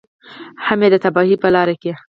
[0.65, 1.91] هم یې د تباهۍ په لاره کې.